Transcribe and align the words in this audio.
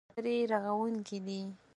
دا 0.03 0.05
خبرې 0.13 0.33
اترې 0.35 0.49
رغوونکې 0.51 1.17
دي. 1.25 1.41